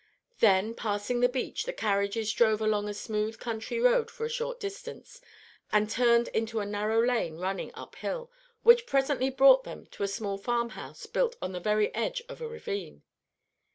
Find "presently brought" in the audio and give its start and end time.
8.87-9.63